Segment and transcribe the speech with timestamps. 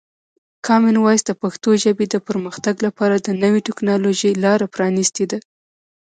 [0.67, 5.39] کامن وایس د پښتو ژبې د پرمختګ لپاره د نوي ټکنالوژۍ لاره پرانیستې ده.